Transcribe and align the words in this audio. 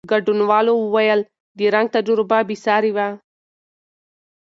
ګډونوالو 0.11 0.73
وویل، 0.79 1.21
د 1.57 1.59
رنګ 1.73 1.87
تجربه 1.95 2.37
بېساري 2.49 2.91
وه. 2.95 3.07